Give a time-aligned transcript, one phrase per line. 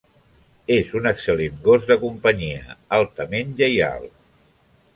[0.75, 4.09] És un excel·lent gos de companyia, altament lleial.